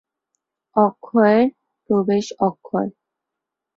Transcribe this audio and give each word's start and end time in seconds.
অক্ষয়ের 0.75 1.45
প্রবেশ 1.89 2.25
অক্ষয়। 2.39 2.89